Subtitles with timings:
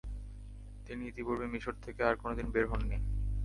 [0.85, 2.97] তিনি ইতিপূর্বে মিসর থেকে আর কোনদিন বের হননি।